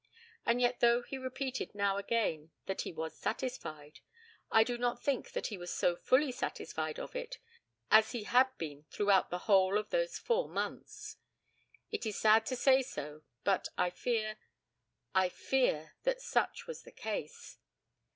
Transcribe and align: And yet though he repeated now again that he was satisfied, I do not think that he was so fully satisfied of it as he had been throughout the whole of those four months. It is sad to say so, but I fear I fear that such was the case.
And 0.47 0.59
yet 0.59 0.79
though 0.79 1.03
he 1.03 1.19
repeated 1.19 1.75
now 1.75 1.97
again 1.97 2.49
that 2.65 2.81
he 2.81 2.91
was 2.91 3.15
satisfied, 3.15 3.99
I 4.49 4.63
do 4.63 4.79
not 4.79 4.99
think 5.03 5.33
that 5.33 5.45
he 5.53 5.59
was 5.59 5.71
so 5.71 5.95
fully 5.95 6.31
satisfied 6.31 6.97
of 6.99 7.15
it 7.15 7.37
as 7.91 8.11
he 8.11 8.23
had 8.23 8.47
been 8.57 8.85
throughout 8.89 9.29
the 9.29 9.45
whole 9.45 9.77
of 9.77 9.91
those 9.91 10.17
four 10.17 10.49
months. 10.49 11.17
It 11.91 12.07
is 12.07 12.17
sad 12.17 12.47
to 12.47 12.55
say 12.55 12.81
so, 12.81 13.21
but 13.43 13.67
I 13.77 13.91
fear 13.91 14.37
I 15.13 15.29
fear 15.29 15.93
that 16.01 16.19
such 16.19 16.65
was 16.65 16.81
the 16.81 16.91
case. 16.91 17.59